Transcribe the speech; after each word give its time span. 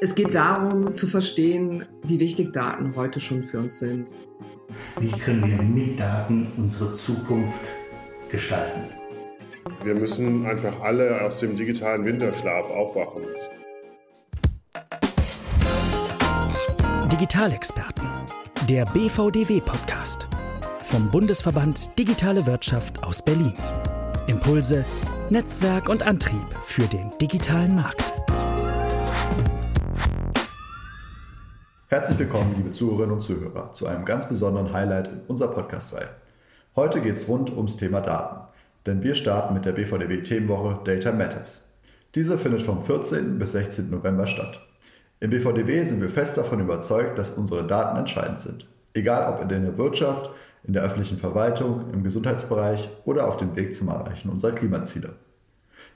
Es 0.00 0.14
geht 0.14 0.34
darum 0.34 0.94
zu 0.94 1.06
verstehen, 1.06 1.86
wie 2.02 2.20
wichtig 2.20 2.52
Daten 2.52 2.94
heute 2.94 3.20
schon 3.20 3.42
für 3.42 3.58
uns 3.58 3.78
sind. 3.78 4.10
Wie 5.00 5.10
können 5.10 5.46
wir 5.46 5.62
mit 5.62 5.98
Daten 5.98 6.48
unsere 6.56 6.92
Zukunft 6.92 7.60
gestalten? 8.30 8.82
Wir 9.82 9.94
müssen 9.94 10.44
einfach 10.44 10.80
alle 10.82 11.22
aus 11.22 11.40
dem 11.40 11.56
digitalen 11.56 12.04
Winterschlaf 12.04 12.70
aufwachen. 12.70 13.22
Digitalexperten, 17.10 18.06
der 18.68 18.84
BVDW-Podcast 18.86 20.28
vom 20.84 21.10
Bundesverband 21.10 21.98
Digitale 21.98 22.46
Wirtschaft 22.46 23.02
aus 23.02 23.22
Berlin. 23.22 23.54
Impulse, 24.26 24.84
Netzwerk 25.30 25.88
und 25.88 26.06
Antrieb 26.06 26.46
für 26.64 26.82
den 26.82 27.10
digitalen 27.18 27.74
Markt. 27.74 28.12
Herzlich 31.88 32.18
willkommen, 32.18 32.54
liebe 32.58 32.72
Zuhörerinnen 32.72 33.14
und 33.14 33.22
Zuhörer, 33.22 33.72
zu 33.72 33.86
einem 33.86 34.04
ganz 34.04 34.28
besonderen 34.28 34.74
Highlight 34.74 35.08
in 35.08 35.20
unserer 35.26 35.48
Podcast-Reihe. 35.48 36.10
Heute 36.76 37.00
geht 37.00 37.14
es 37.14 37.26
rund 37.26 37.50
ums 37.56 37.78
Thema 37.78 38.02
Daten, 38.02 38.46
denn 38.84 39.02
wir 39.02 39.14
starten 39.14 39.54
mit 39.54 39.64
der 39.64 39.72
BVDW 39.72 40.22
Themenwoche 40.22 40.80
Data 40.84 41.10
Matters. 41.10 41.62
Diese 42.14 42.36
findet 42.36 42.60
vom 42.60 42.84
14. 42.84 43.38
bis 43.38 43.52
16. 43.52 43.88
November 43.88 44.26
statt. 44.26 44.60
Im 45.20 45.30
BVDW 45.30 45.84
sind 45.84 46.02
wir 46.02 46.10
fest 46.10 46.36
davon 46.36 46.60
überzeugt, 46.60 47.18
dass 47.18 47.30
unsere 47.30 47.66
Daten 47.66 47.96
entscheidend 47.96 48.40
sind. 48.40 48.66
Egal 48.92 49.32
ob 49.32 49.40
in 49.40 49.48
der 49.48 49.78
Wirtschaft, 49.78 50.28
in 50.64 50.72
der 50.72 50.82
öffentlichen 50.82 51.18
Verwaltung, 51.18 51.92
im 51.92 52.02
Gesundheitsbereich 52.02 52.88
oder 53.04 53.28
auf 53.28 53.36
dem 53.36 53.54
Weg 53.54 53.74
zum 53.74 53.88
Erreichen 53.88 54.30
unserer 54.30 54.52
Klimaziele. 54.52 55.10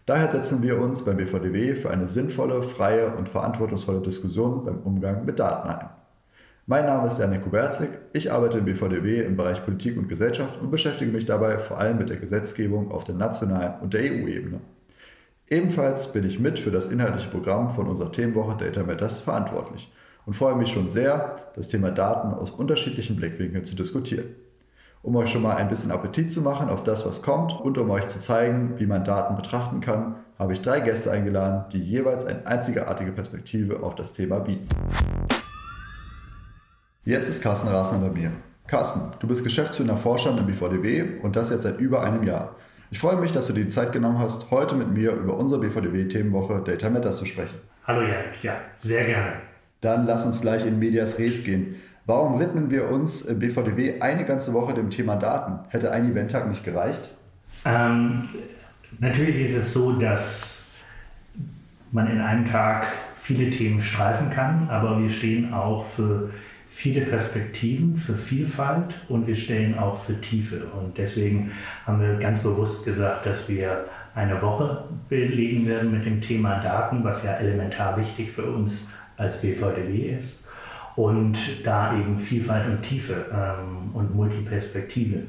Daher 0.07 0.31
setzen 0.31 0.63
wir 0.63 0.81
uns 0.81 1.05
beim 1.05 1.17
BVDW 1.17 1.75
für 1.75 1.91
eine 1.91 2.09
sinnvolle, 2.09 2.63
freie 2.63 3.15
und 3.17 3.29
verantwortungsvolle 3.29 4.01
Diskussion 4.01 4.65
beim 4.65 4.79
Umgang 4.81 5.25
mit 5.25 5.39
Daten 5.39 5.69
ein. 5.69 5.89
Mein 6.67 6.85
Name 6.85 7.07
ist 7.07 7.19
Janek 7.19 7.43
Kuberzig, 7.43 7.89
ich 8.13 8.31
arbeite 8.31 8.59
im 8.59 8.67
BVDW 8.67 9.23
im 9.23 9.37
Bereich 9.37 9.65
Politik 9.65 9.97
und 9.97 10.09
Gesellschaft 10.09 10.61
und 10.61 10.71
beschäftige 10.71 11.11
mich 11.11 11.25
dabei 11.25 11.59
vor 11.59 11.79
allem 11.79 11.97
mit 11.97 12.11
der 12.11 12.19
Gesetzgebung 12.19 12.91
auf 12.91 13.05
der 13.05 13.15
nationalen 13.15 13.81
und 13.81 13.95
der 13.95 14.03
EU-Ebene. 14.03 14.61
Ebenfalls 15.49 16.13
bin 16.13 16.27
ich 16.27 16.39
mit 16.39 16.59
für 16.59 16.71
das 16.71 16.89
inhaltliche 16.89 17.31
Programm 17.31 17.71
von 17.71 17.87
unserer 17.87 18.13
Themenwoche 18.13 18.59
Data 18.59 18.83
Matters 18.83 19.19
verantwortlich 19.19 19.91
und 20.27 20.35
freue 20.35 20.57
mich 20.57 20.69
schon 20.69 20.91
sehr, 20.91 21.37
das 21.57 21.69
Thema 21.69 21.91
Daten 21.91 22.35
aus 22.35 22.51
unterschiedlichen 22.51 23.17
Blickwinkeln 23.17 23.65
zu 23.65 23.75
diskutieren 23.75 24.27
um 25.03 25.17
euch 25.17 25.31
schon 25.31 25.43
mal 25.43 25.57
ein 25.57 25.69
bisschen 25.69 25.91
Appetit 25.91 26.33
zu 26.33 26.43
machen 26.43 26.69
auf 26.69 26.83
das, 26.83 27.07
was 27.07 27.23
kommt 27.23 27.53
und 27.61 27.79
um 27.79 27.91
euch 27.91 28.09
zu 28.09 28.21
zeigen, 28.21 28.79
wie 28.79 28.87
man 28.87 29.05
Daten 29.05 29.37
betrachten 29.37 29.81
kann, 29.81 30.17
habe 30.39 30.53
ich 30.53 30.61
drei 30.61 30.81
Gäste 30.81 31.11
eingeladen, 31.11 31.65
die 31.73 31.81
jeweils 31.81 32.25
eine 32.25 32.47
einzigartige 32.47 33.13
Perspektive 33.13 33.83
auf 33.83 33.95
das 33.95 34.13
Thema 34.13 34.39
bieten. 34.41 34.69
Jetzt 37.05 37.29
ist 37.29 37.43
Carsten 37.43 37.69
Rasner 37.69 37.99
bei 37.99 38.11
mir. 38.11 38.33
Carsten, 38.67 39.13
du 39.19 39.27
bist 39.27 39.43
geschäftsführender 39.43 39.97
Vorstand 39.97 40.39
im 40.39 40.47
BVDW 40.47 41.21
und 41.23 41.37
das 41.37 41.51
jetzt 41.51 41.63
seit 41.63 41.81
über 41.81 42.03
einem 42.03 42.23
Jahr. 42.23 42.55
Ich 42.91 42.99
freue 42.99 43.17
mich, 43.17 43.33
dass 43.33 43.47
du 43.47 43.53
dir 43.53 43.65
die 43.65 43.71
Zeit 43.71 43.93
genommen 43.93 44.19
hast, 44.19 44.51
heute 44.51 44.75
mit 44.75 44.91
mir 44.91 45.13
über 45.13 45.37
unsere 45.37 45.61
BVDW-Themenwoche 45.61 46.63
Data 46.65 46.91
Matters 46.91 47.19
zu 47.19 47.27
sprechen. 47.27 47.59
Hallo 47.87 48.03
Janik, 48.03 48.43
ja, 48.43 48.57
sehr 48.75 49.05
gerne. 49.05 49.33
Dann 49.81 50.07
lass 50.07 50.27
uns 50.27 50.41
gleich 50.41 50.67
in 50.67 50.79
Medias 50.79 51.19
Res 51.19 51.45
gehen. 51.45 51.77
Warum 52.09 52.41
widmen 52.41 52.71
wir 52.71 52.89
uns 52.89 53.21
im 53.21 53.39
BVDW 53.39 54.01
eine 54.01 54.25
ganze 54.25 54.55
Woche 54.55 54.73
dem 54.73 54.89
Thema 54.89 55.17
Daten? 55.17 55.59
Hätte 55.69 55.93
ein 55.93 56.11
Eventtag 56.11 56.49
nicht 56.49 56.65
gereicht? 56.65 57.11
Ähm, 57.67 58.31
natürlich 58.99 59.45
ist 59.45 59.55
es 59.55 59.75
so, 59.75 59.93
dass 59.93 60.63
man 61.93 62.11
in 62.11 62.23
einem 62.23 62.47
Tag 62.47 62.87
viele 63.21 63.51
Themen 63.51 63.79
streifen 63.79 64.31
kann, 64.31 64.71
aber 64.71 64.99
wir 65.03 65.11
stehen 65.11 65.53
auch 65.53 65.85
für 65.85 66.31
viele 66.71 67.03
Perspektiven, 67.03 67.99
für 67.99 68.17
Vielfalt 68.17 69.03
und 69.11 69.27
wir 69.27 69.35
stehen 69.35 69.79
auch 69.79 69.95
für 69.95 70.19
Tiefe. 70.19 70.63
Und 70.81 70.97
deswegen 70.97 71.53
haben 71.87 72.01
wir 72.01 72.15
ganz 72.15 72.39
bewusst 72.39 72.87
gesagt, 72.87 73.27
dass 73.27 73.51
wir 73.51 73.85
eine 74.15 74.41
Woche 74.41 74.85
belegen 75.11 75.67
werden 75.67 75.93
mit 75.93 76.07
dem 76.07 76.23
Thema 76.23 76.59
Daten, 76.63 77.05
was 77.05 77.23
ja 77.23 77.35
elementar 77.35 77.99
wichtig 77.99 78.31
für 78.31 78.51
uns 78.51 78.93
als 79.19 79.43
BVDW 79.43 80.17
ist 80.17 80.48
und 80.99 81.65
da 81.65 81.97
eben 81.97 82.19
Vielfalt 82.19 82.67
und 82.67 82.83
Tiefe 82.83 83.27
ähm, 83.33 83.95
und 83.95 84.17
Multiperspektive 84.17 85.23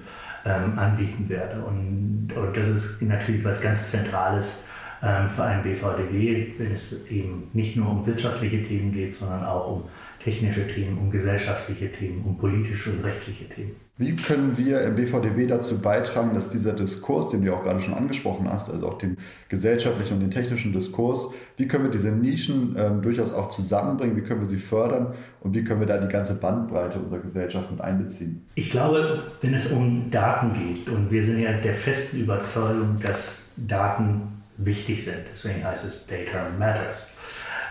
ähm, 0.43 0.79
anbieten 0.79 1.29
werde. 1.29 1.61
Und, 1.61 2.33
und, 2.35 2.57
das 2.57 2.67
ist 2.67 3.03
natürlich 3.03 3.45
was 3.45 3.61
ganz 3.61 3.91
Zentrales 3.91 4.65
ähm, 5.03 5.29
für 5.29 5.43
einen 5.43 5.61
BVDW, 5.61 6.53
wenn 6.57 6.71
es 6.71 7.07
eben 7.11 7.49
nicht 7.53 7.75
nur 7.75 7.87
um 7.87 8.03
wirtschaftliche 8.03 8.63
Themen 8.63 8.91
geht, 8.91 9.13
sondern 9.13 9.45
auch 9.45 9.71
um 9.71 9.83
technische 10.23 10.67
Themen, 10.67 10.97
um 10.97 11.09
gesellschaftliche 11.09 11.91
Themen, 11.91 12.23
um 12.25 12.37
politische 12.37 12.91
und 12.91 13.03
rechtliche 13.03 13.47
Themen. 13.47 13.71
Wie 13.97 14.15
können 14.15 14.57
wir 14.57 14.79
im 14.81 14.95
BVDW 14.95 15.45
dazu 15.45 15.81
beitragen, 15.81 16.33
dass 16.33 16.47
dieser 16.47 16.71
Diskurs, 16.71 17.29
den 17.29 17.43
du 17.43 17.53
auch 17.53 17.63
gerade 17.63 17.81
schon 17.81 17.93
angesprochen 17.93 18.49
hast, 18.49 18.69
also 18.69 18.87
auch 18.87 18.97
den 18.97 19.17
gesellschaftlichen 19.49 20.13
und 20.13 20.19
den 20.21 20.31
technischen 20.31 20.71
Diskurs, 20.71 21.31
wie 21.57 21.67
können 21.67 21.83
wir 21.83 21.91
diese 21.91 22.11
Nischen 22.11 22.77
ähm, 22.79 23.01
durchaus 23.01 23.33
auch 23.33 23.49
zusammenbringen, 23.49 24.15
wie 24.15 24.21
können 24.21 24.39
wir 24.39 24.47
sie 24.47 24.57
fördern 24.57 25.15
und 25.41 25.53
wie 25.53 25.65
können 25.65 25.81
wir 25.81 25.87
da 25.87 25.97
die 25.97 26.07
ganze 26.07 26.35
Bandbreite 26.35 26.97
unserer 26.97 27.19
Gesellschaft 27.19 27.69
mit 27.71 27.81
einbeziehen? 27.81 28.45
Ich 28.55 28.69
glaube, 28.69 29.23
wenn 29.41 29.53
es 29.53 29.69
um 29.69 30.09
Daten 30.09 30.53
geht, 30.53 30.87
und 30.87 31.11
wir 31.11 31.21
sind 31.21 31.39
ja 31.39 31.51
der 31.51 31.73
festen 31.73 32.21
Überzeugung, 32.21 32.99
dass 33.01 33.43
Daten 33.57 34.21
wichtig 34.55 35.03
sind, 35.03 35.25
deswegen 35.29 35.61
heißt 35.61 35.83
es 35.83 36.07
Data 36.07 36.47
Matters, 36.57 37.07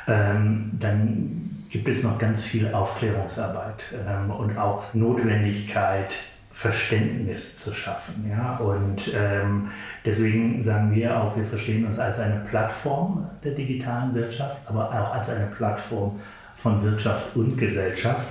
ähm, 0.07 0.73
dann 0.79 1.58
gibt 1.71 1.89
es 1.89 2.03
noch 2.03 2.19
ganz 2.19 2.43
viel 2.43 2.73
Aufklärungsarbeit 2.73 3.85
ähm, 4.07 4.31
und 4.31 4.57
auch 4.57 4.95
Notwendigkeit, 4.95 6.15
Verständnis 6.51 7.57
zu 7.57 7.73
schaffen. 7.73 8.29
Ja? 8.29 8.57
Und 8.57 9.13
ähm, 9.15 9.71
deswegen 10.05 10.61
sagen 10.61 10.93
wir 10.93 11.23
auch, 11.23 11.37
wir 11.37 11.45
verstehen 11.45 11.87
uns 11.87 12.01
als 12.01 12.19
eine 12.19 12.41
Plattform 12.41 13.31
der 13.45 13.53
digitalen 13.53 14.13
Wirtschaft, 14.15 14.59
aber 14.67 14.89
auch 14.89 15.15
als 15.15 15.29
eine 15.31 15.47
Plattform 15.47 16.19
von 16.55 16.83
Wirtschaft 16.83 17.37
und 17.37 17.57
Gesellschaft 17.57 18.27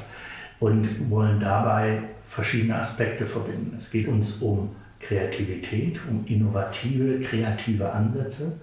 und 0.59 1.09
wollen 1.09 1.39
dabei 1.39 1.99
verschiedene 2.25 2.75
Aspekte 2.75 3.25
verbinden. 3.25 3.75
Es 3.77 3.89
geht 3.89 4.09
uns 4.09 4.41
um 4.41 4.75
Kreativität, 4.99 5.99
um 6.09 6.25
innovative, 6.27 7.21
kreative 7.21 7.89
Ansätze. 7.89 8.59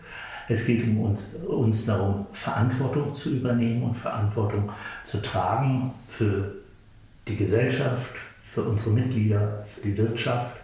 Es 0.49 0.66
geht 0.66 0.84
um 0.84 1.00
uns, 1.00 1.25
uns 1.47 1.87
darum, 1.87 2.27
Verantwortung 2.32 3.15
zu 3.15 3.31
übernehmen 3.31 3.82
und 3.82 3.94
Verantwortung 3.94 4.71
zu 5.03 5.22
tragen 5.22 5.93
für 6.06 6.53
die 7.27 7.37
Gesellschaft, 7.37 8.10
für 8.43 8.62
unsere 8.62 8.91
Mitglieder, 8.91 9.65
für 9.65 9.88
die 9.88 9.97
Wirtschaft 9.97 10.56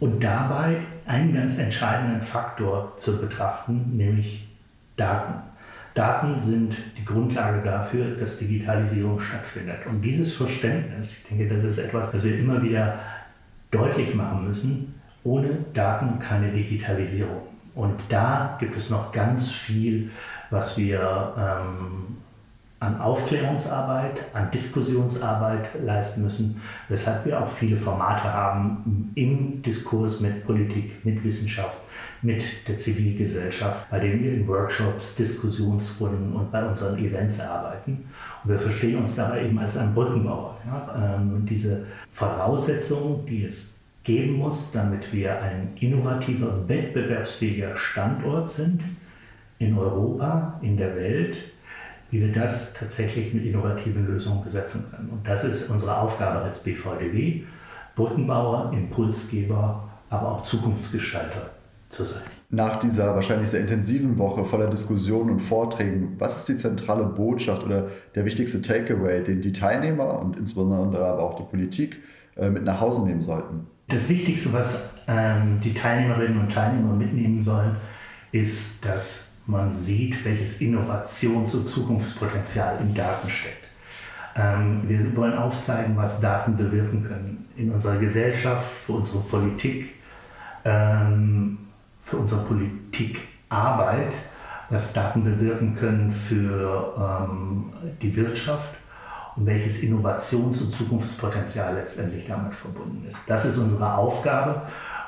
und 0.00 0.22
dabei 0.22 0.78
einen 1.06 1.34
ganz 1.34 1.58
entscheidenden 1.58 2.22
Faktor 2.22 2.94
zu 2.96 3.20
betrachten, 3.20 3.96
nämlich 3.96 4.48
Daten. 4.96 5.34
Daten 5.94 6.38
sind 6.38 6.76
die 6.96 7.04
Grundlage 7.04 7.60
dafür, 7.62 8.14
dass 8.14 8.38
Digitalisierung 8.38 9.18
stattfindet. 9.18 9.86
Und 9.86 10.00
dieses 10.00 10.34
Verständnis, 10.34 11.12
ich 11.12 11.28
denke, 11.28 11.52
das 11.52 11.64
ist 11.64 11.78
etwas, 11.78 12.14
was 12.14 12.24
wir 12.24 12.38
immer 12.38 12.62
wieder 12.62 13.00
deutlich 13.70 14.14
machen 14.14 14.46
müssen, 14.46 14.94
ohne 15.24 15.50
Daten 15.74 16.18
keine 16.20 16.52
Digitalisierung. 16.52 17.47
Und 17.74 17.94
da 18.08 18.56
gibt 18.58 18.76
es 18.76 18.90
noch 18.90 19.12
ganz 19.12 19.50
viel, 19.50 20.10
was 20.50 20.76
wir 20.76 21.34
ähm, 21.36 22.16
an 22.80 23.00
Aufklärungsarbeit, 23.00 24.24
an 24.34 24.50
Diskussionsarbeit 24.52 25.70
leisten 25.84 26.22
müssen, 26.22 26.60
weshalb 26.88 27.24
wir 27.26 27.42
auch 27.42 27.48
viele 27.48 27.76
Formate 27.76 28.32
haben 28.32 29.10
im 29.16 29.62
Diskurs 29.62 30.20
mit 30.20 30.44
Politik, 30.46 31.04
mit 31.04 31.22
Wissenschaft, 31.24 31.78
mit 32.22 32.44
der 32.68 32.76
Zivilgesellschaft, 32.76 33.90
bei 33.90 33.98
denen 33.98 34.22
wir 34.22 34.32
in 34.32 34.46
Workshops, 34.46 35.16
Diskussionsrunden 35.16 36.32
und 36.34 36.52
bei 36.52 36.64
unseren 36.64 36.98
Events 36.98 37.40
arbeiten. 37.40 38.08
Und 38.44 38.50
wir 38.50 38.58
verstehen 38.58 38.98
uns 38.98 39.16
dabei 39.16 39.44
eben 39.44 39.58
als 39.58 39.76
ein 39.76 39.92
Brückenbauer. 39.92 40.56
Ja? 40.66 41.16
Ähm, 41.16 41.44
diese 41.46 41.84
Voraussetzungen, 42.12 43.26
die 43.26 43.44
es 43.44 43.77
geben 44.08 44.38
muss, 44.38 44.72
damit 44.72 45.12
wir 45.12 45.40
ein 45.42 45.68
innovativer 45.78 46.54
und 46.54 46.68
wettbewerbsfähiger 46.68 47.76
Standort 47.76 48.48
sind 48.48 48.82
in 49.58 49.76
Europa, 49.76 50.58
in 50.62 50.78
der 50.78 50.96
Welt, 50.96 51.42
wie 52.10 52.20
wir 52.20 52.32
das 52.32 52.72
tatsächlich 52.72 53.34
mit 53.34 53.44
innovativen 53.44 54.06
Lösungen 54.06 54.42
besetzen 54.42 54.86
können. 54.90 55.10
Und 55.10 55.28
das 55.28 55.44
ist 55.44 55.68
unsere 55.68 55.98
Aufgabe 55.98 56.38
als 56.38 56.58
BVDW, 56.62 57.42
Brückenbauer, 57.94 58.72
Impulsgeber, 58.72 59.86
aber 60.08 60.28
auch 60.32 60.42
Zukunftsgestalter 60.42 61.50
zu 61.90 62.02
sein. 62.02 62.22
Nach 62.48 62.76
dieser 62.76 63.14
wahrscheinlich 63.14 63.50
sehr 63.50 63.60
intensiven 63.60 64.16
Woche 64.16 64.42
voller 64.46 64.70
Diskussionen 64.70 65.32
und 65.32 65.40
Vorträgen, 65.40 66.16
was 66.18 66.38
ist 66.38 66.48
die 66.48 66.56
zentrale 66.56 67.04
Botschaft 67.04 67.62
oder 67.62 67.88
der 68.14 68.24
wichtigste 68.24 68.62
Takeaway, 68.62 69.22
den 69.22 69.42
die 69.42 69.52
Teilnehmer 69.52 70.18
und 70.18 70.38
insbesondere 70.38 71.04
aber 71.06 71.22
auch 71.22 71.34
die 71.34 71.42
Politik 71.42 72.00
äh, 72.36 72.48
mit 72.48 72.64
nach 72.64 72.80
Hause 72.80 73.04
nehmen 73.04 73.20
sollten? 73.20 73.66
Das 73.88 74.08
Wichtigste, 74.10 74.52
was 74.52 74.90
ähm, 75.06 75.60
die 75.62 75.72
Teilnehmerinnen 75.72 76.38
und 76.38 76.52
Teilnehmer 76.52 76.92
mitnehmen 76.92 77.40
sollen, 77.40 77.76
ist, 78.32 78.84
dass 78.84 79.32
man 79.46 79.72
sieht, 79.72 80.22
welches 80.26 80.60
Innovations- 80.60 81.54
und 81.54 81.66
Zukunftspotenzial 81.66 82.78
in 82.82 82.92
Daten 82.94 83.30
steckt. 83.30 83.66
Ähm, 84.36 84.82
wir 84.86 85.16
wollen 85.16 85.38
aufzeigen, 85.38 85.96
was 85.96 86.20
Daten 86.20 86.54
bewirken 86.54 87.02
können 87.02 87.48
in 87.56 87.72
unserer 87.72 87.96
Gesellschaft, 87.96 88.70
für 88.70 88.92
unsere 88.92 89.20
Politik, 89.20 89.94
ähm, 90.66 91.56
für 92.04 92.18
unsere 92.18 92.44
Politikarbeit, 92.44 94.12
was 94.68 94.92
Daten 94.92 95.24
bewirken 95.24 95.74
können 95.74 96.10
für 96.10 96.94
ähm, 96.98 97.72
die 98.02 98.14
Wirtschaft 98.14 98.68
und 99.38 99.46
welches 99.46 99.82
Innovations- 99.82 100.60
und 100.60 100.72
Zukunftspotenzial 100.72 101.74
letztendlich 101.74 102.26
damit 102.26 102.54
verbunden 102.54 103.04
ist. 103.06 103.28
Das 103.28 103.44
ist 103.44 103.56
unsere 103.56 103.94
Aufgabe 103.94 104.62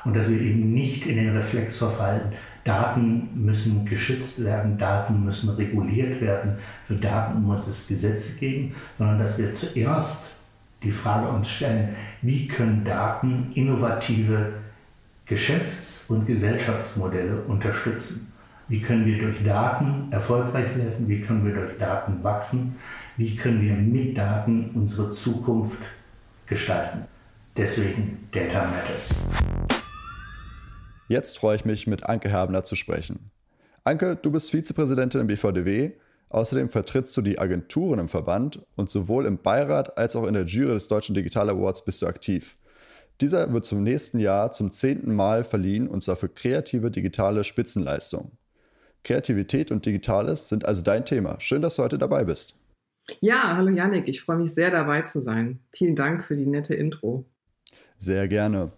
und 0.05 0.15
dass 0.15 0.29
wir 0.29 0.39
eben 0.39 0.73
nicht 0.73 1.05
in 1.05 1.17
den 1.17 1.35
Reflex 1.35 1.77
verfallen, 1.77 2.31
Daten 2.63 3.29
müssen 3.33 3.85
geschützt 3.85 4.43
werden, 4.43 4.77
Daten 4.77 5.23
müssen 5.25 5.49
reguliert 5.49 6.21
werden, 6.21 6.57
für 6.87 6.95
Daten 6.95 7.41
muss 7.41 7.67
es 7.67 7.87
Gesetze 7.87 8.37
geben, 8.37 8.75
sondern 8.97 9.19
dass 9.19 9.37
wir 9.37 9.51
zuerst 9.51 10.35
die 10.83 10.91
Frage 10.91 11.27
uns 11.27 11.49
stellen, 11.49 11.95
wie 12.21 12.47
können 12.47 12.83
Daten 12.83 13.51
innovative 13.55 14.53
Geschäfts- 15.25 16.03
und 16.07 16.25
Gesellschaftsmodelle 16.25 17.41
unterstützen? 17.41 18.31
Wie 18.67 18.81
können 18.81 19.05
wir 19.05 19.17
durch 19.17 19.43
Daten 19.43 20.07
erfolgreich 20.11 20.75
werden? 20.77 21.07
Wie 21.07 21.19
können 21.19 21.45
wir 21.45 21.53
durch 21.53 21.77
Daten 21.77 22.23
wachsen? 22.23 22.77
Wie 23.17 23.35
können 23.35 23.61
wir 23.61 23.73
mit 23.73 24.17
Daten 24.17 24.71
unsere 24.73 25.09
Zukunft 25.09 25.79
gestalten? 26.47 27.05
Deswegen 27.57 28.27
Data 28.31 28.65
Matters. 28.65 29.13
Jetzt 31.09 31.37
freue 31.37 31.57
ich 31.57 31.65
mich, 31.65 31.87
mit 31.87 32.05
Anke 32.05 32.29
Herbner 32.29 32.63
zu 32.63 32.75
sprechen. 32.75 33.31
Anke, 33.83 34.15
du 34.15 34.31
bist 34.31 34.51
Vizepräsidentin 34.51 35.21
im 35.21 35.27
BVDW. 35.27 35.91
Außerdem 36.29 36.69
vertrittst 36.69 37.15
du 37.17 37.21
die 37.21 37.37
Agenturen 37.37 37.99
im 37.99 38.07
Verband 38.07 38.61
und 38.77 38.89
sowohl 38.89 39.25
im 39.25 39.37
Beirat 39.37 39.97
als 39.97 40.15
auch 40.15 40.25
in 40.25 40.33
der 40.33 40.45
Jury 40.45 40.73
des 40.73 40.87
Deutschen 40.87 41.13
Digital 41.13 41.49
Awards 41.49 41.83
bist 41.83 42.01
du 42.01 42.07
aktiv. 42.07 42.55
Dieser 43.19 43.51
wird 43.51 43.65
zum 43.65 43.83
nächsten 43.83 44.19
Jahr 44.19 44.53
zum 44.53 44.71
zehnten 44.71 45.13
Mal 45.13 45.43
verliehen 45.43 45.89
und 45.89 46.01
zwar 46.01 46.15
für 46.15 46.29
kreative 46.29 46.89
digitale 46.89 47.43
Spitzenleistung. 47.43 48.31
Kreativität 49.03 49.71
und 49.71 49.85
Digitales 49.85 50.47
sind 50.47 50.63
also 50.63 50.81
dein 50.81 51.05
Thema. 51.05 51.35
Schön, 51.39 51.61
dass 51.61 51.75
du 51.75 51.83
heute 51.83 51.97
dabei 51.97 52.23
bist. 52.23 52.55
Ja, 53.19 53.55
hallo 53.57 53.69
Yannick, 53.69 54.07
ich 54.07 54.21
freue 54.21 54.37
mich 54.37 54.53
sehr 54.53 54.71
dabei 54.71 55.01
zu 55.01 55.19
sein. 55.19 55.59
Vielen 55.73 55.95
Dank 55.95 56.23
für 56.23 56.35
die 56.35 56.45
nette 56.45 56.73
Intro. 56.73 57.25
Sehr 57.97 58.27
gerne. 58.27 58.71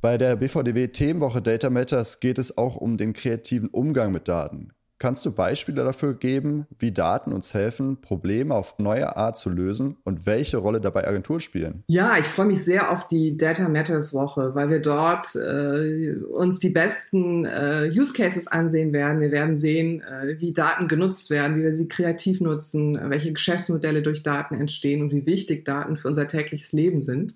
Bei 0.00 0.18
der 0.18 0.36
BVDW 0.36 0.88
Themenwoche 0.88 1.42
Data 1.42 1.70
Matters 1.70 2.18
geht 2.18 2.38
es 2.38 2.58
auch 2.58 2.76
um 2.76 2.96
den 2.96 3.12
kreativen 3.12 3.68
Umgang 3.68 4.10
mit 4.10 4.26
Daten. 4.26 4.72
Kannst 5.02 5.26
du 5.26 5.32
Beispiele 5.32 5.82
dafür 5.82 6.14
geben, 6.14 6.68
wie 6.78 6.92
Daten 6.92 7.32
uns 7.32 7.54
helfen, 7.54 8.00
Probleme 8.00 8.54
auf 8.54 8.78
neue 8.78 9.16
Art 9.16 9.36
zu 9.36 9.50
lösen 9.50 9.96
und 10.04 10.26
welche 10.26 10.58
Rolle 10.58 10.80
dabei 10.80 11.08
Agenturen 11.08 11.40
spielen? 11.40 11.82
Ja, 11.88 12.16
ich 12.20 12.26
freue 12.26 12.46
mich 12.46 12.64
sehr 12.64 12.88
auf 12.88 13.08
die 13.08 13.36
Data 13.36 13.68
Matters 13.68 14.14
Woche, 14.14 14.54
weil 14.54 14.70
wir 14.70 14.78
dort 14.78 15.34
äh, 15.34 16.14
uns 16.30 16.60
die 16.60 16.68
besten 16.68 17.46
äh, 17.46 17.90
Use 17.92 18.12
Cases 18.12 18.46
ansehen 18.46 18.92
werden. 18.92 19.20
Wir 19.20 19.32
werden 19.32 19.56
sehen, 19.56 20.02
äh, 20.02 20.36
wie 20.38 20.52
Daten 20.52 20.86
genutzt 20.86 21.30
werden, 21.30 21.56
wie 21.56 21.64
wir 21.64 21.74
sie 21.74 21.88
kreativ 21.88 22.40
nutzen, 22.40 22.96
welche 23.10 23.32
Geschäftsmodelle 23.32 24.02
durch 24.02 24.22
Daten 24.22 24.54
entstehen 24.54 25.02
und 25.02 25.10
wie 25.10 25.26
wichtig 25.26 25.64
Daten 25.64 25.96
für 25.96 26.06
unser 26.06 26.28
tägliches 26.28 26.72
Leben 26.72 27.00
sind. 27.00 27.34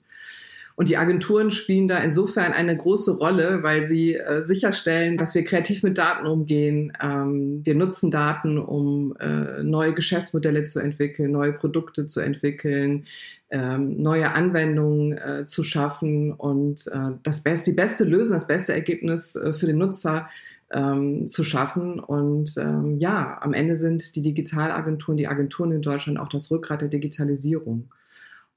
Und 0.76 0.90
die 0.90 0.99
Agenturen 0.99 1.50
spielen 1.50 1.88
da 1.88 1.99
insofern 1.99 2.52
eine 2.52 2.76
große 2.76 3.17
Rolle, 3.17 3.62
weil 3.62 3.82
sie 3.84 4.14
äh, 4.14 4.44
sicherstellen, 4.44 5.17
dass 5.17 5.34
wir 5.34 5.43
kreativ 5.43 5.82
mit 5.82 5.96
Daten 5.96 6.26
umgehen. 6.26 6.93
Ähm, 7.02 7.62
wir 7.64 7.75
nutzen 7.75 8.11
Daten, 8.11 8.58
um 8.58 9.17
äh, 9.19 9.62
neue 9.62 9.94
Geschäftsmodelle 9.94 10.64
zu 10.64 10.81
entwickeln, 10.81 11.32
neue 11.32 11.55
Produkte 11.55 12.05
zu 12.05 12.20
entwickeln, 12.20 13.05
ähm, 13.49 14.02
neue 14.02 14.32
Anwendungen 14.32 15.17
äh, 15.17 15.44
zu 15.46 15.64
schaffen 15.64 16.32
und 16.32 16.87
äh, 16.88 17.12
das 17.23 17.43
beste, 17.43 17.70
die 17.70 17.76
beste 17.76 18.05
Lösung, 18.05 18.37
das 18.37 18.46
beste 18.46 18.75
Ergebnis 18.75 19.34
äh, 19.34 19.55
für 19.55 19.67
den 19.67 19.78
Nutzer 19.78 20.28
ähm, 20.70 21.26
zu 21.26 21.43
schaffen. 21.43 22.00
Und 22.00 22.55
ähm, 22.58 22.99
ja, 22.99 23.38
am 23.40 23.55
Ende 23.55 23.76
sind 23.76 24.14
die 24.14 24.23
Digitalagenturen, 24.23 25.17
die 25.17 25.28
Agenturen 25.28 25.73
in 25.73 25.81
Deutschland 25.81 26.19
auch 26.19 26.28
das 26.28 26.50
Rückgrat 26.50 26.82
der 26.82 26.88
Digitalisierung. 26.88 27.88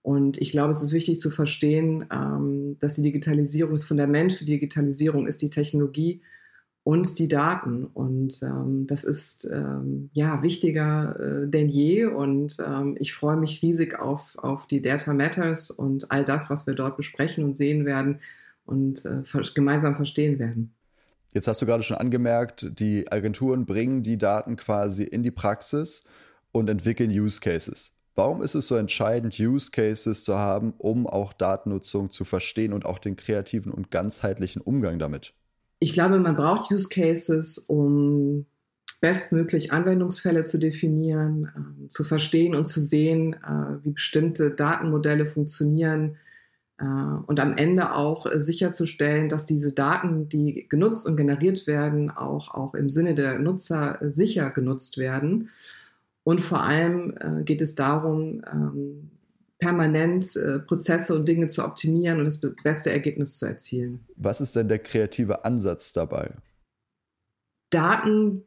Und 0.01 0.39
ich 0.39 0.51
glaube, 0.51 0.71
es 0.71 0.81
ist 0.81 0.93
wichtig 0.93 1.19
zu 1.19 1.29
verstehen, 1.29 2.05
ähm, 2.11 2.77
dass 2.79 2.95
die 2.95 3.01
Digitalisierung, 3.01 3.73
das 3.73 3.83
Fundament 3.83 4.33
für 4.33 4.45
die 4.45 4.53
Digitalisierung 4.53 5.27
ist 5.27 5.41
die 5.41 5.49
Technologie 5.49 6.21
und 6.83 7.19
die 7.19 7.27
Daten. 7.27 7.85
Und 7.85 8.41
ähm, 8.41 8.87
das 8.87 9.03
ist 9.03 9.45
ähm, 9.51 10.09
ja 10.13 10.41
wichtiger 10.41 11.19
äh, 11.19 11.47
denn 11.47 11.69
je. 11.69 12.05
Und 12.05 12.57
ähm, 12.65 12.95
ich 12.99 13.13
freue 13.13 13.37
mich 13.37 13.61
riesig 13.61 13.99
auf, 13.99 14.37
auf 14.37 14.67
die 14.67 14.81
Data 14.81 15.13
Matters 15.13 15.69
und 15.69 16.11
all 16.11 16.23
das, 16.23 16.49
was 16.49 16.65
wir 16.65 16.75
dort 16.75 16.97
besprechen 16.97 17.43
und 17.43 17.53
sehen 17.53 17.85
werden 17.85 18.19
und 18.65 19.05
äh, 19.05 19.23
gemeinsam 19.53 19.95
verstehen 19.95 20.39
werden. 20.39 20.73
Jetzt 21.33 21.47
hast 21.47 21.61
du 21.61 21.65
gerade 21.65 21.83
schon 21.83 21.97
angemerkt, 21.97 22.79
die 22.79 23.11
Agenturen 23.11 23.65
bringen 23.65 24.01
die 24.01 24.17
Daten 24.17 24.55
quasi 24.55 25.03
in 25.03 25.21
die 25.21 25.31
Praxis 25.31 26.03
und 26.51 26.69
entwickeln 26.69 27.11
Use 27.11 27.39
Cases. 27.39 27.91
Warum 28.15 28.41
ist 28.41 28.55
es 28.55 28.67
so 28.67 28.75
entscheidend, 28.75 29.39
Use 29.39 29.71
Cases 29.71 30.23
zu 30.23 30.37
haben, 30.37 30.73
um 30.77 31.07
auch 31.07 31.33
Datennutzung 31.33 32.09
zu 32.09 32.25
verstehen 32.25 32.73
und 32.73 32.85
auch 32.85 32.99
den 32.99 33.15
kreativen 33.15 33.71
und 33.71 33.91
ganzheitlichen 33.91 34.61
Umgang 34.61 34.99
damit? 34.99 35.33
Ich 35.79 35.93
glaube, 35.93 36.19
man 36.19 36.35
braucht 36.35 36.71
Use 36.71 36.89
Cases, 36.89 37.57
um 37.57 38.45
bestmöglich 39.01 39.71
Anwendungsfälle 39.71 40.43
zu 40.43 40.57
definieren, 40.57 41.85
äh, 41.85 41.87
zu 41.87 42.03
verstehen 42.03 42.55
und 42.55 42.65
zu 42.65 42.81
sehen, 42.81 43.33
äh, 43.33 43.83
wie 43.85 43.91
bestimmte 43.91 44.51
Datenmodelle 44.51 45.25
funktionieren 45.25 46.17
äh, 46.79 46.83
und 46.83 47.39
am 47.39 47.55
Ende 47.57 47.93
auch 47.93 48.25
äh, 48.25 48.39
sicherzustellen, 48.39 49.29
dass 49.29 49.45
diese 49.45 49.73
Daten, 49.73 50.29
die 50.29 50.67
genutzt 50.69 51.05
und 51.05 51.17
generiert 51.17 51.67
werden, 51.67 52.09
auch, 52.09 52.53
auch 52.53 52.73
im 52.73 52.89
Sinne 52.89 53.15
der 53.15 53.39
Nutzer 53.39 54.01
äh, 54.01 54.11
sicher 54.11 54.49
genutzt 54.49 54.97
werden. 54.97 55.49
Und 56.23 56.41
vor 56.41 56.61
allem 56.61 57.15
äh, 57.19 57.43
geht 57.43 57.61
es 57.61 57.75
darum, 57.75 58.43
ähm, 58.51 59.11
permanent 59.57 60.35
äh, 60.35 60.59
Prozesse 60.59 61.15
und 61.15 61.27
Dinge 61.27 61.47
zu 61.47 61.63
optimieren 61.63 62.19
und 62.19 62.25
das 62.25 62.41
beste 62.63 62.91
Ergebnis 62.91 63.37
zu 63.37 63.45
erzielen. 63.45 64.05
Was 64.15 64.41
ist 64.41 64.55
denn 64.55 64.67
der 64.67 64.79
kreative 64.79 65.43
Ansatz 65.45 65.91
dabei? 65.91 66.33
Daten, 67.71 68.43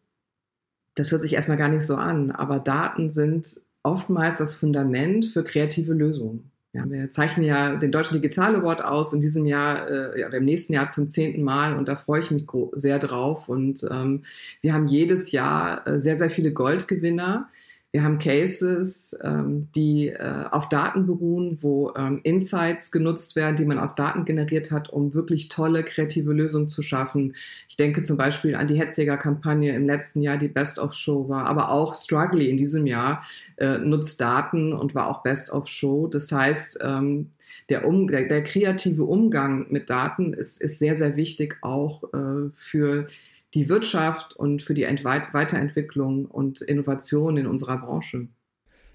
das 0.95 1.11
hört 1.11 1.23
sich 1.23 1.35
erstmal 1.35 1.57
gar 1.59 1.69
nicht 1.69 1.87
so 1.87 1.97
an, 1.97 2.31
aber 2.31 2.59
Daten 2.61 3.11
sind 3.11 3.61
oftmals 3.83 4.39
das 4.39 4.55
Fundament 4.55 5.27
für 5.27 5.45
kreative 5.45 5.93
Lösungen. 5.93 6.52
Ja, 6.75 6.89
wir 6.89 7.11
zeichnen 7.11 7.45
ja 7.45 7.77
den 7.77 7.93
Deutschen 7.93 8.15
Digital 8.15 8.57
Award 8.57 8.83
aus 8.83 9.13
in 9.13 9.21
diesem 9.21 9.45
Jahr 9.45 9.91
äh, 9.91 10.25
oder 10.25 10.39
im 10.39 10.47
nächsten 10.47 10.73
Jahr 10.73 10.89
zum 10.89 11.07
zehnten 11.07 11.43
Mal 11.43 11.77
und 11.77 11.87
da 11.87 11.97
freue 11.97 12.21
ich 12.21 12.31
mich 12.31 12.47
sehr 12.73 12.99
drauf. 12.99 13.49
Und 13.49 13.87
ähm, 13.91 14.23
wir 14.63 14.73
haben 14.73 14.87
jedes 14.87 15.33
Jahr 15.33 15.87
äh, 15.87 16.01
sehr, 16.01 16.17
sehr 16.17 16.31
viele 16.31 16.51
Goldgewinner, 16.53 17.51
wir 17.93 18.03
haben 18.03 18.19
Cases, 18.19 19.15
ähm, 19.23 19.69
die 19.75 20.09
äh, 20.09 20.47
auf 20.51 20.71
Daten 20.71 21.07
beruhen, 21.07 21.59
wo 21.61 21.93
ähm, 21.95 22.21
Insights 22.23 22.91
genutzt 22.91 23.37
werden, 23.37 23.57
die 23.57 23.67
man 23.67 23.79
aus 23.79 23.95
Daten 23.95 24.25
generiert 24.25 24.71
hat, 24.71 24.89
um 24.89 25.13
wirklich 25.13 25.51
tolle 25.51 25.85
kreative 25.85 26.33
Lösungen 26.33 26.69
zu 26.69 26.83
schaffen. 26.83 27.35
Ich 27.69 27.77
denke 27.77 28.01
zum 28.01 28.17
Beispiel 28.17 28.55
an 28.55 28.67
die 28.67 28.79
Hetzjäger-Kampagne 28.79 29.75
im 29.77 29.85
letzten 29.85 30.23
Jahr, 30.23 30.39
die 30.39 30.49
Best 30.49 30.79
of 30.79 30.95
Show 30.95 31.29
war, 31.29 31.45
aber 31.45 31.71
auch 31.71 31.95
Struggly 31.95 32.49
in 32.49 32.57
diesem 32.57 32.87
Jahr 32.87 33.25
äh, 33.59 33.77
nutzt 33.77 34.23
Daten 34.23 34.73
und 34.73 34.95
war 34.95 35.09
auch 35.09 35.23
Best 35.23 35.53
of 35.53 35.69
Show. 35.69 36.07
Das 36.07 36.33
heißt, 36.33 36.79
ähm, 36.83 37.29
der, 37.69 37.87
um, 37.87 38.09
der, 38.09 38.27
der 38.27 38.43
kreative 38.43 39.05
Umgang 39.05 39.67
mit 39.69 39.91
Daten 39.91 40.33
ist, 40.33 40.63
ist 40.63 40.79
sehr, 40.79 40.97
sehr 40.97 41.17
wichtig 41.17 41.59
auch 41.61 42.05
äh, 42.15 42.51
für 42.55 43.07
die 43.55 43.69
Wirtschaft 43.69 44.35
und 44.35 44.63
für 44.63 44.75
die 44.75 44.85
Weiterentwicklung 44.85 46.27
und 46.27 46.61
Innovation 46.61 47.37
in 47.37 47.47
unserer 47.47 47.79
Branche. 47.79 48.29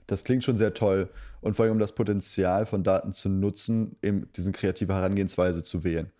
Das 0.07 0.23
klingt 0.23 0.43
schon 0.43 0.57
sehr 0.57 0.73
toll 0.73 1.09
und 1.41 1.55
vor 1.55 1.65
allem 1.65 1.73
um 1.73 1.79
das 1.79 1.93
Potenzial 1.93 2.65
von 2.65 2.83
Daten 2.83 3.11
zu 3.11 3.29
nutzen, 3.29 3.97
eben 4.01 4.29
diese 4.35 4.51
kreative 4.51 4.93
Herangehensweise 4.93 5.63
zu 5.63 5.83
wählen. 5.83 6.11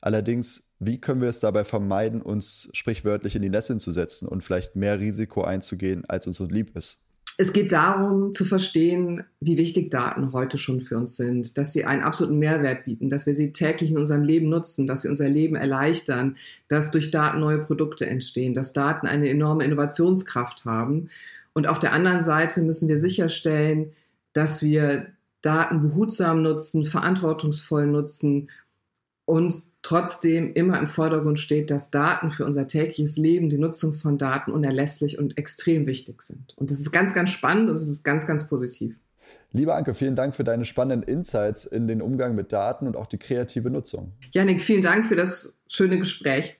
Allerdings, 0.00 0.64
wie 0.78 1.00
können 1.00 1.20
wir 1.20 1.28
es 1.28 1.40
dabei 1.40 1.64
vermeiden, 1.64 2.22
uns 2.22 2.68
sprichwörtlich 2.72 3.36
in 3.36 3.42
die 3.42 3.50
Nässe 3.50 3.76
zu 3.76 3.92
setzen 3.92 4.26
und 4.26 4.42
vielleicht 4.42 4.76
mehr 4.76 4.98
Risiko 4.98 5.42
einzugehen, 5.42 6.04
als 6.06 6.26
uns 6.26 6.40
lieb 6.40 6.76
ist? 6.76 7.01
Es 7.38 7.52
geht 7.52 7.72
darum 7.72 8.32
zu 8.32 8.44
verstehen, 8.44 9.24
wie 9.40 9.56
wichtig 9.56 9.90
Daten 9.90 10.32
heute 10.32 10.58
schon 10.58 10.82
für 10.82 10.98
uns 10.98 11.16
sind, 11.16 11.56
dass 11.56 11.72
sie 11.72 11.84
einen 11.84 12.02
absoluten 12.02 12.38
Mehrwert 12.38 12.84
bieten, 12.84 13.08
dass 13.08 13.26
wir 13.26 13.34
sie 13.34 13.52
täglich 13.52 13.90
in 13.90 13.98
unserem 13.98 14.22
Leben 14.22 14.48
nutzen, 14.48 14.86
dass 14.86 15.02
sie 15.02 15.08
unser 15.08 15.28
Leben 15.28 15.56
erleichtern, 15.56 16.36
dass 16.68 16.90
durch 16.90 17.10
Daten 17.10 17.40
neue 17.40 17.58
Produkte 17.58 18.06
entstehen, 18.06 18.54
dass 18.54 18.74
Daten 18.74 19.06
eine 19.06 19.30
enorme 19.30 19.64
Innovationskraft 19.64 20.64
haben. 20.64 21.08
Und 21.54 21.66
auf 21.66 21.78
der 21.78 21.92
anderen 21.92 22.22
Seite 22.22 22.60
müssen 22.60 22.88
wir 22.88 22.98
sicherstellen, 22.98 23.92
dass 24.34 24.62
wir 24.62 25.06
Daten 25.40 25.82
behutsam 25.82 26.42
nutzen, 26.42 26.86
verantwortungsvoll 26.86 27.86
nutzen 27.86 28.48
und 29.24 29.54
trotzdem 29.82 30.52
immer 30.54 30.78
im 30.78 30.88
Vordergrund 30.88 31.38
steht, 31.38 31.70
dass 31.70 31.90
Daten 31.90 32.30
für 32.30 32.44
unser 32.44 32.66
tägliches 32.66 33.16
Leben, 33.16 33.50
die 33.50 33.58
Nutzung 33.58 33.94
von 33.94 34.18
Daten 34.18 34.52
unerlässlich 34.52 35.18
und 35.18 35.38
extrem 35.38 35.86
wichtig 35.86 36.22
sind. 36.22 36.54
Und 36.56 36.70
das 36.70 36.80
ist 36.80 36.92
ganz, 36.92 37.14
ganz 37.14 37.30
spannend 37.30 37.68
und 37.68 37.76
es 37.76 37.88
ist 37.88 38.04
ganz, 38.04 38.26
ganz 38.26 38.48
positiv. 38.48 38.98
Lieber 39.52 39.76
Anke, 39.76 39.94
vielen 39.94 40.16
Dank 40.16 40.34
für 40.34 40.44
deine 40.44 40.64
spannenden 40.64 41.08
Insights 41.08 41.66
in 41.66 41.86
den 41.86 42.00
Umgang 42.00 42.34
mit 42.34 42.52
Daten 42.52 42.86
und 42.86 42.96
auch 42.96 43.06
die 43.06 43.18
kreative 43.18 43.70
Nutzung. 43.70 44.12
Janik, 44.32 44.62
vielen 44.62 44.82
Dank 44.82 45.06
für 45.06 45.16
das 45.16 45.60
schöne 45.68 45.98
Gespräch. 45.98 46.58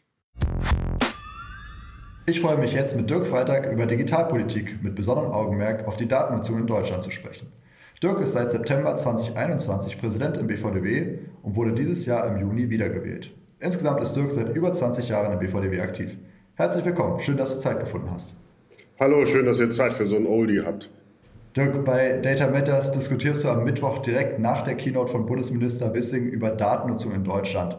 Ich 2.26 2.40
freue 2.40 2.58
mich 2.58 2.72
jetzt 2.72 2.96
mit 2.96 3.10
Dirk 3.10 3.26
Freitag 3.26 3.72
über 3.72 3.86
Digitalpolitik 3.86 4.82
mit 4.82 4.94
besonderem 4.94 5.32
Augenmerk 5.32 5.88
auf 5.88 5.96
die 5.96 6.06
Datennutzung 6.06 6.58
in 6.58 6.66
Deutschland 6.66 7.02
zu 7.02 7.10
sprechen. 7.10 7.48
Dirk 8.02 8.20
ist 8.20 8.32
seit 8.32 8.50
September 8.50 8.96
2021 8.96 9.98
Präsident 9.98 10.36
im 10.36 10.46
BVDW 10.46 11.18
und 11.42 11.56
wurde 11.56 11.72
dieses 11.72 12.06
Jahr 12.06 12.26
im 12.26 12.40
Juni 12.40 12.70
wiedergewählt. 12.70 13.34
Insgesamt 13.60 14.00
ist 14.00 14.14
Dirk 14.14 14.30
seit 14.30 14.54
über 14.56 14.72
20 14.72 15.08
Jahren 15.08 15.32
im 15.32 15.38
BVDW 15.38 15.80
aktiv. 15.80 16.16
Herzlich 16.54 16.84
willkommen, 16.84 17.20
schön, 17.20 17.36
dass 17.36 17.54
du 17.54 17.60
Zeit 17.60 17.80
gefunden 17.80 18.10
hast. 18.10 18.34
Hallo, 18.98 19.26
schön, 19.26 19.46
dass 19.46 19.60
ihr 19.60 19.70
Zeit 19.70 19.94
für 19.94 20.06
so 20.06 20.16
ein 20.16 20.26
Oldie 20.26 20.62
habt. 20.64 20.90
Dirk, 21.56 21.84
bei 21.84 22.18
Data 22.18 22.48
Matters 22.48 22.92
diskutierst 22.92 23.44
du 23.44 23.48
am 23.48 23.64
Mittwoch 23.64 23.98
direkt 23.98 24.38
nach 24.38 24.62
der 24.62 24.74
Keynote 24.74 25.12
von 25.12 25.26
Bundesminister 25.26 25.92
Wissing 25.92 26.26
über 26.28 26.50
Datennutzung 26.50 27.12
in 27.12 27.24
Deutschland. 27.24 27.78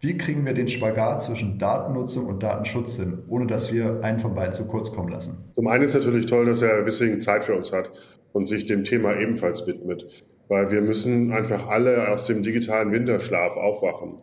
Wie 0.00 0.18
kriegen 0.18 0.44
wir 0.44 0.52
den 0.52 0.66
Spagat 0.66 1.22
zwischen 1.22 1.60
Datennutzung 1.60 2.26
und 2.26 2.42
Datenschutz 2.42 2.96
hin, 2.96 3.18
ohne 3.28 3.46
dass 3.46 3.72
wir 3.72 4.00
einen 4.02 4.18
von 4.18 4.34
beiden 4.34 4.52
zu 4.52 4.64
kurz 4.64 4.90
kommen 4.90 5.10
lassen? 5.10 5.44
Zum 5.54 5.68
einen 5.68 5.84
ist 5.84 5.94
natürlich 5.94 6.26
toll, 6.26 6.46
dass 6.46 6.60
Herr 6.60 6.84
Wissing 6.84 7.20
Zeit 7.20 7.44
für 7.44 7.54
uns 7.54 7.72
hat 7.72 7.92
und 8.32 8.48
sich 8.48 8.66
dem 8.66 8.82
Thema 8.82 9.16
ebenfalls 9.16 9.64
widmet. 9.66 10.24
Weil 10.52 10.70
wir 10.70 10.82
müssen 10.82 11.32
einfach 11.32 11.70
alle 11.70 12.10
aus 12.10 12.26
dem 12.26 12.42
digitalen 12.42 12.92
Winterschlaf 12.92 13.56
aufwachen. 13.56 14.18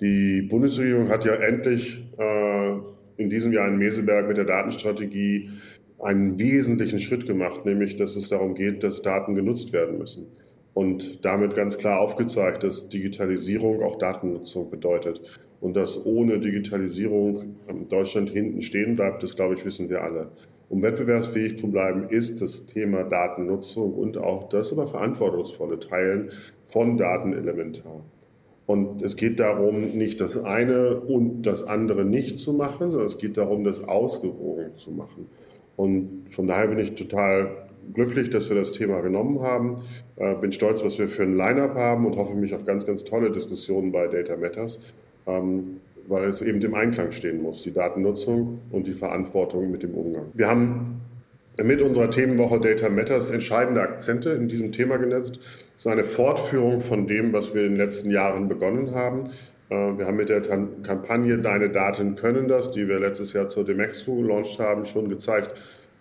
Die 0.00 0.42
Bundesregierung 0.42 1.08
hat 1.08 1.24
ja 1.24 1.34
endlich 1.34 2.00
äh, 2.16 2.74
in 3.16 3.28
diesem 3.28 3.52
Jahr 3.52 3.66
in 3.66 3.78
Meseberg 3.78 4.28
mit 4.28 4.36
der 4.36 4.44
Datenstrategie 4.44 5.50
einen 5.98 6.38
wesentlichen 6.38 7.00
Schritt 7.00 7.26
gemacht, 7.26 7.66
nämlich 7.66 7.96
dass 7.96 8.14
es 8.14 8.28
darum 8.28 8.54
geht, 8.54 8.84
dass 8.84 9.02
Daten 9.02 9.34
genutzt 9.34 9.72
werden 9.72 9.98
müssen. 9.98 10.28
Und 10.74 11.24
damit 11.24 11.56
ganz 11.56 11.76
klar 11.76 11.98
aufgezeigt, 11.98 12.62
dass 12.62 12.88
Digitalisierung 12.88 13.82
auch 13.82 13.98
Datennutzung 13.98 14.70
bedeutet. 14.70 15.22
Und 15.60 15.74
dass 15.74 16.06
ohne 16.06 16.38
Digitalisierung 16.38 17.56
Deutschland 17.88 18.30
hinten 18.30 18.62
stehen 18.62 18.94
bleibt, 18.94 19.24
das 19.24 19.34
glaube 19.34 19.54
ich, 19.54 19.64
wissen 19.64 19.90
wir 19.90 20.04
alle 20.04 20.30
um 20.74 20.82
wettbewerbsfähig 20.82 21.60
zu 21.60 21.68
bleiben, 21.68 22.08
ist 22.08 22.42
das 22.42 22.66
Thema 22.66 23.04
Datennutzung 23.04 23.94
und 23.94 24.18
auch 24.18 24.48
das 24.48 24.72
aber 24.72 24.88
verantwortungsvolle 24.88 25.78
Teilen 25.78 26.32
von 26.66 26.96
Daten 26.96 27.32
elementar. 27.32 28.00
Und 28.66 29.00
es 29.00 29.14
geht 29.14 29.38
darum, 29.38 29.92
nicht 29.92 30.20
das 30.20 30.36
eine 30.36 30.96
und 30.96 31.42
das 31.42 31.62
andere 31.62 32.04
nicht 32.04 32.40
zu 32.40 32.54
machen, 32.54 32.90
sondern 32.90 33.06
es 33.06 33.18
geht 33.18 33.36
darum, 33.36 33.62
das 33.62 33.84
ausgewogen 33.84 34.74
zu 34.74 34.90
machen. 34.90 35.28
Und 35.76 36.26
von 36.30 36.48
daher 36.48 36.66
bin 36.66 36.80
ich 36.80 36.96
total 36.96 37.68
glücklich, 37.92 38.30
dass 38.30 38.48
wir 38.48 38.56
das 38.56 38.72
Thema 38.72 39.00
genommen 39.00 39.42
haben. 39.42 39.82
Äh, 40.16 40.34
bin 40.34 40.50
stolz, 40.50 40.82
was 40.82 40.98
wir 40.98 41.08
für 41.08 41.22
ein 41.22 41.36
Line-up 41.36 41.76
haben 41.76 42.04
und 42.04 42.16
hoffe 42.16 42.34
mich 42.34 42.52
auf 42.52 42.64
ganz, 42.64 42.84
ganz 42.84 43.04
tolle 43.04 43.30
Diskussionen 43.30 43.92
bei 43.92 44.08
Data 44.08 44.36
Matters. 44.36 44.80
Ähm, 45.28 45.78
weil 46.08 46.24
es 46.24 46.42
eben 46.42 46.60
im 46.60 46.74
Einklang 46.74 47.12
stehen 47.12 47.42
muss, 47.42 47.62
die 47.62 47.72
Datennutzung 47.72 48.60
und 48.70 48.86
die 48.86 48.92
Verantwortung 48.92 49.70
mit 49.70 49.82
dem 49.82 49.94
Umgang. 49.94 50.26
Wir 50.34 50.48
haben 50.48 51.00
mit 51.62 51.80
unserer 51.80 52.10
Themenwoche 52.10 52.60
Data 52.60 52.88
Matters 52.88 53.30
entscheidende 53.30 53.80
Akzente 53.80 54.30
in 54.30 54.48
diesem 54.48 54.72
Thema 54.72 54.96
gesetzt. 54.96 55.38
Es 55.76 55.86
ist 55.86 55.86
eine 55.86 56.04
Fortführung 56.04 56.80
von 56.80 57.06
dem, 57.06 57.32
was 57.32 57.54
wir 57.54 57.62
in 57.62 57.72
den 57.72 57.76
letzten 57.76 58.10
Jahren 58.10 58.48
begonnen 58.48 58.92
haben. 58.92 59.30
Äh, 59.70 59.74
wir 59.98 60.06
haben 60.06 60.16
mit 60.16 60.28
der 60.28 60.40
Kampagne 60.40 61.38
Deine 61.38 61.70
Daten 61.70 62.16
können 62.16 62.48
das, 62.48 62.70
die 62.70 62.88
wir 62.88 62.98
letztes 62.98 63.32
Jahr 63.32 63.48
zur 63.48 63.64
Demexco 63.64 64.16
gelauncht 64.16 64.58
haben, 64.58 64.84
schon 64.84 65.08
gezeigt, 65.08 65.52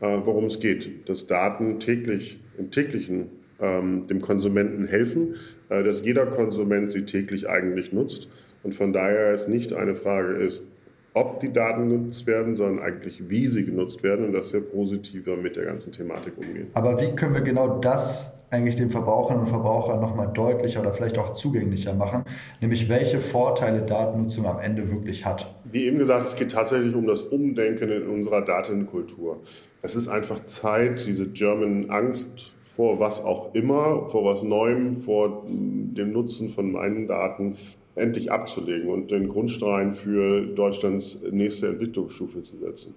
äh, 0.01 0.17
worum 0.25 0.45
es 0.45 0.59
geht. 0.59 1.07
Dass 1.07 1.27
Daten 1.27 1.79
täglich 1.79 2.39
im 2.57 2.71
täglichen 2.71 3.29
ähm, 3.59 4.07
dem 4.07 4.21
Konsumenten 4.21 4.87
helfen, 4.87 5.35
äh, 5.69 5.83
dass 5.83 6.03
jeder 6.03 6.25
Konsument 6.25 6.91
sie 6.91 7.05
täglich 7.05 7.47
eigentlich 7.47 7.93
nutzt 7.93 8.27
und 8.63 8.73
von 8.73 8.93
daher 8.93 9.31
es 9.31 9.47
nicht 9.47 9.73
eine 9.73 9.95
Frage 9.95 10.33
ist, 10.33 10.65
ob 11.13 11.39
die 11.39 11.53
Daten 11.53 11.89
genutzt 11.89 12.25
werden, 12.25 12.55
sondern 12.55 12.83
eigentlich 12.83 13.29
wie 13.29 13.47
sie 13.47 13.65
genutzt 13.65 14.01
werden 14.03 14.25
und 14.25 14.33
dass 14.33 14.51
wir 14.51 14.61
positiver 14.61 15.37
mit 15.37 15.55
der 15.55 15.65
ganzen 15.65 15.91
Thematik 15.91 16.33
umgehen. 16.37 16.67
Aber 16.73 16.99
wie 16.99 17.11
können 17.15 17.35
wir 17.35 17.41
genau 17.41 17.79
das 17.79 18.31
eigentlich 18.53 18.75
den 18.75 18.91
Verbraucherinnen 18.91 19.41
und 19.41 19.49
Verbrauchern 19.49 19.99
nochmal 19.99 20.31
deutlicher 20.31 20.81
oder 20.81 20.93
vielleicht 20.93 21.17
auch 21.17 21.33
zugänglicher 21.33 21.95
machen, 21.95 22.23
nämlich 22.61 22.87
welche 22.87 23.19
Vorteile 23.19 23.81
Datennutzung 23.81 24.45
am 24.45 24.59
Ende 24.59 24.91
wirklich 24.91 25.25
hat. 25.25 25.51
Wie 25.71 25.85
eben 25.85 25.97
gesagt, 25.97 26.23
es 26.23 26.35
geht 26.35 26.51
tatsächlich 26.51 26.93
um 26.93 27.07
das 27.07 27.23
Umdenken 27.23 27.91
in 27.91 28.07
unserer 28.07 28.41
Datenkultur. 28.41 29.41
Es 29.81 29.95
ist 29.95 30.07
einfach 30.07 30.45
Zeit, 30.45 31.03
diese 31.07 31.27
German 31.29 31.89
Angst 31.89 32.53
vor 32.75 32.99
was 32.99 33.23
auch 33.23 33.53
immer, 33.55 34.07
vor 34.09 34.23
was 34.25 34.43
Neuem, 34.43 34.99
vor 34.99 35.43
dem 35.47 36.11
Nutzen 36.11 36.49
von 36.49 36.71
meinen 36.71 37.07
Daten 37.07 37.55
endlich 37.95 38.31
abzulegen 38.31 38.89
und 38.89 39.11
den 39.11 39.29
Grundstein 39.29 39.95
für 39.95 40.45
Deutschlands 40.45 41.21
nächste 41.31 41.67
Entwicklungsstufe 41.67 42.41
zu 42.41 42.57
setzen. 42.57 42.95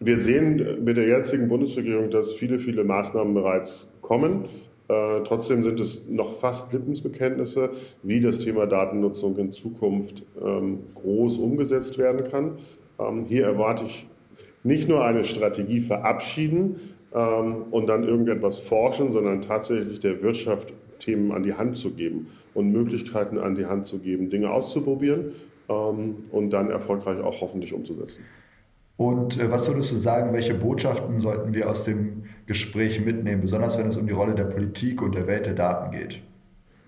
Wir 0.00 0.18
sehen 0.18 0.84
mit 0.84 0.96
der 0.96 1.08
jetzigen 1.08 1.48
Bundesregierung, 1.48 2.10
dass 2.10 2.32
viele, 2.32 2.58
viele 2.58 2.84
Maßnahmen 2.84 3.34
bereits 3.34 3.92
kommen. 4.00 4.44
Äh, 4.86 5.22
trotzdem 5.24 5.64
sind 5.64 5.80
es 5.80 6.08
noch 6.08 6.38
fast 6.38 6.72
Lippensbekenntnisse, 6.72 7.70
wie 8.04 8.20
das 8.20 8.38
Thema 8.38 8.66
Datennutzung 8.66 9.36
in 9.38 9.50
Zukunft 9.50 10.22
ähm, 10.40 10.78
groß 10.94 11.38
umgesetzt 11.38 11.98
werden 11.98 12.30
kann. 12.30 12.58
Ähm, 13.00 13.26
hier 13.28 13.44
erwarte 13.44 13.84
ich 13.84 14.06
nicht 14.62 14.88
nur 14.88 15.04
eine 15.04 15.24
Strategie 15.24 15.80
verabschieden 15.80 16.76
ähm, 17.12 17.64
und 17.70 17.88
dann 17.88 18.04
irgendetwas 18.04 18.58
forschen, 18.58 19.12
sondern 19.12 19.42
tatsächlich 19.42 20.00
der 20.00 20.22
Wirtschaft 20.22 20.72
Themen 20.98 21.32
an 21.32 21.42
die 21.42 21.54
Hand 21.54 21.78
zu 21.78 21.92
geben 21.92 22.28
und 22.54 22.72
Möglichkeiten 22.72 23.38
an 23.38 23.54
die 23.54 23.66
Hand 23.66 23.86
zu 23.86 23.98
geben, 23.98 24.30
Dinge 24.30 24.50
auszuprobieren 24.50 25.32
ähm, 25.68 26.16
und 26.30 26.50
dann 26.50 26.70
erfolgreich 26.70 27.20
auch 27.20 27.40
hoffentlich 27.40 27.72
umzusetzen. 27.72 28.24
Und 28.98 29.38
äh, 29.38 29.50
was 29.50 29.68
würdest 29.68 29.92
du 29.92 29.96
sagen, 29.96 30.32
welche 30.32 30.54
Botschaften 30.54 31.20
sollten 31.20 31.54
wir 31.54 31.70
aus 31.70 31.84
dem 31.84 32.24
Gespräch 32.46 33.00
mitnehmen, 33.04 33.40
besonders 33.42 33.78
wenn 33.78 33.86
es 33.86 33.96
um 33.96 34.06
die 34.06 34.12
Rolle 34.12 34.34
der 34.34 34.44
Politik 34.44 35.00
und 35.00 35.14
der 35.14 35.26
Welt 35.26 35.46
der 35.46 35.54
Daten 35.54 35.96
geht? 35.96 36.20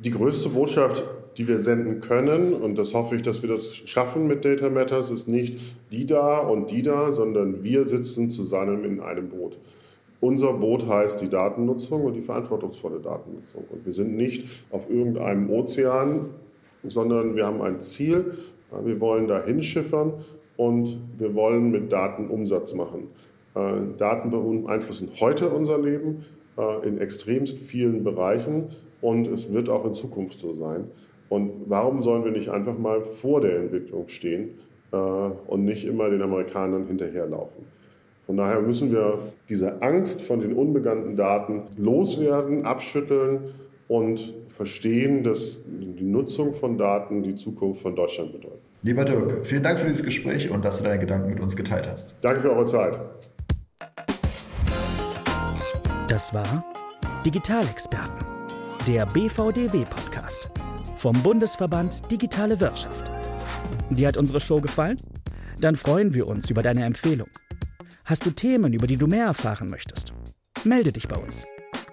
Die 0.00 0.10
größte 0.10 0.48
Botschaft, 0.48 1.04
die 1.38 1.46
wir 1.46 1.58
senden 1.58 2.00
können, 2.00 2.52
und 2.52 2.76
das 2.78 2.94
hoffe 2.94 3.14
ich, 3.14 3.22
dass 3.22 3.42
wir 3.42 3.48
das 3.48 3.76
schaffen 3.76 4.26
mit 4.26 4.44
Data 4.44 4.68
Matters, 4.68 5.10
ist 5.10 5.28
nicht 5.28 5.60
die 5.92 6.04
da 6.04 6.38
und 6.38 6.72
die 6.72 6.82
da, 6.82 7.12
sondern 7.12 7.62
wir 7.62 7.86
sitzen 7.86 8.28
zusammen 8.28 8.84
in 8.84 9.00
einem 9.00 9.28
Boot. 9.28 9.58
Unser 10.20 10.52
Boot 10.52 10.86
heißt 10.86 11.20
die 11.22 11.28
Datennutzung 11.28 12.04
und 12.04 12.12
die 12.12 12.20
verantwortungsvolle 12.20 13.00
Datennutzung. 13.00 13.64
Und 13.70 13.86
wir 13.86 13.92
sind 13.92 14.16
nicht 14.16 14.46
auf 14.70 14.90
irgendeinem 14.90 15.50
Ozean, 15.50 16.26
sondern 16.82 17.36
wir 17.36 17.46
haben 17.46 17.62
ein 17.62 17.80
Ziel. 17.80 18.34
Wir 18.84 19.00
wollen 19.00 19.26
da 19.26 19.42
hinschiffern 19.42 20.12
und 20.56 20.98
wir 21.18 21.34
wollen 21.34 21.70
mit 21.70 21.90
Daten 21.90 22.28
Umsatz 22.28 22.74
machen. 22.74 23.08
Äh, 23.54 23.96
Daten 23.96 24.30
beeinflussen 24.30 25.08
heute 25.20 25.48
unser 25.48 25.78
Leben 25.78 26.24
äh, 26.56 26.86
in 26.86 26.98
extremst 26.98 27.58
vielen 27.58 28.04
Bereichen 28.04 28.66
und 29.00 29.26
es 29.26 29.52
wird 29.52 29.70
auch 29.70 29.84
in 29.86 29.94
Zukunft 29.94 30.38
so 30.38 30.54
sein. 30.54 30.84
Und 31.30 31.52
warum 31.66 32.02
sollen 32.02 32.24
wir 32.24 32.32
nicht 32.32 32.50
einfach 32.50 32.76
mal 32.76 33.00
vor 33.00 33.40
der 33.40 33.56
Entwicklung 33.56 34.08
stehen 34.08 34.50
äh, 34.92 34.96
und 34.96 35.64
nicht 35.64 35.84
immer 35.86 36.10
den 36.10 36.22
Amerikanern 36.22 36.86
hinterherlaufen? 36.86 37.64
Von 38.30 38.36
daher 38.36 38.60
müssen 38.60 38.92
wir 38.92 39.18
diese 39.48 39.82
Angst 39.82 40.22
von 40.22 40.38
den 40.38 40.52
unbekannten 40.52 41.16
Daten 41.16 41.62
loswerden, 41.76 42.64
abschütteln 42.64 43.54
und 43.88 44.34
verstehen, 44.50 45.24
dass 45.24 45.58
die 45.66 46.04
Nutzung 46.04 46.54
von 46.54 46.78
Daten 46.78 47.24
die 47.24 47.34
Zukunft 47.34 47.82
von 47.82 47.96
Deutschland 47.96 48.30
bedeutet. 48.30 48.60
Lieber 48.82 49.04
Dirk, 49.04 49.44
vielen 49.44 49.64
Dank 49.64 49.80
für 49.80 49.88
dieses 49.88 50.04
Gespräch 50.04 50.48
und 50.48 50.64
dass 50.64 50.78
du 50.78 50.84
deine 50.84 51.00
Gedanken 51.00 51.30
mit 51.30 51.40
uns 51.40 51.56
geteilt 51.56 51.88
hast. 51.90 52.14
Danke 52.20 52.42
für 52.42 52.52
eure 52.52 52.66
Zeit. 52.66 53.00
Das 56.06 56.32
war 56.32 56.64
Digitalexperten, 57.26 58.26
der 58.86 59.06
BVDW-Podcast 59.06 60.50
vom 60.98 61.20
Bundesverband 61.24 62.08
Digitale 62.12 62.60
Wirtschaft. 62.60 63.10
Dir 63.90 64.06
hat 64.06 64.16
unsere 64.16 64.38
Show 64.38 64.60
gefallen? 64.60 64.98
Dann 65.60 65.74
freuen 65.74 66.14
wir 66.14 66.28
uns 66.28 66.48
über 66.48 66.62
deine 66.62 66.84
Empfehlung. 66.84 67.26
Hast 68.10 68.26
du 68.26 68.32
Themen, 68.32 68.72
über 68.72 68.88
die 68.88 68.96
du 68.96 69.06
mehr 69.06 69.26
erfahren 69.26 69.70
möchtest? 69.70 70.12
Melde 70.64 70.90
dich 70.90 71.06
bei 71.06 71.14
uns. 71.16 71.46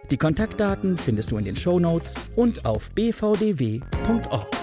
Die 0.09 0.17
Kontaktdaten 0.17 0.97
findest 0.97 1.29
du 1.29 1.37
in 1.37 1.45
den 1.45 1.55
Show 1.55 1.79
Notes 1.79 2.15
und 2.35 2.65
auf 2.65 2.89
bvdw.org. 2.95 4.56